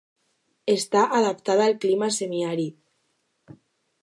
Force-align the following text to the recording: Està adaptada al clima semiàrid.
Està 0.75 1.03
adaptada 1.19 1.67
al 1.67 1.77
clima 1.85 2.11
semiàrid. 2.19 2.81